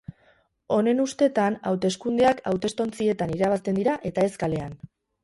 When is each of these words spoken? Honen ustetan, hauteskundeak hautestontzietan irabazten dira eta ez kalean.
Honen 0.77 1.01
ustetan, 1.03 1.57
hauteskundeak 1.71 2.41
hautestontzietan 2.53 3.35
irabazten 3.37 3.79
dira 3.81 3.95
eta 4.13 4.25
ez 4.31 4.33
kalean. 4.47 4.75